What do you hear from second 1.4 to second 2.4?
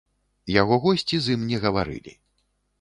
не гаварылі.